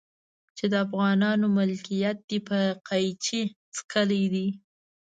چې 0.57 0.65
د 0.71 0.73
افغانانو 0.85 1.45
ملکيت 1.57 2.17
دی 2.29 2.39
په 2.47 2.57
قيچي 2.87 3.41
څکلي 3.75 4.23
دي. 4.33 4.47